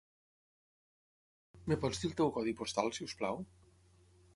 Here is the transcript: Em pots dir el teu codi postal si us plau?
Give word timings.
Em 1.61 1.77
pots 1.85 2.03
dir 2.03 2.13
el 2.13 2.19
teu 2.23 2.35
codi 2.39 2.59
postal 2.65 2.95
si 2.99 3.11
us 3.11 3.19
plau? 3.23 3.51